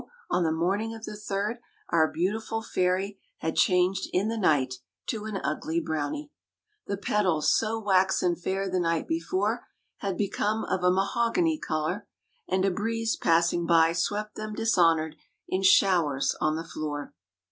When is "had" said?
3.37-3.55, 9.97-10.17